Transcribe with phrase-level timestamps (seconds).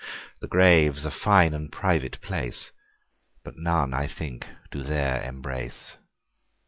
[0.39, 2.71] The Grave's a fine and private place,
[3.43, 5.95] But none I think do there embrace.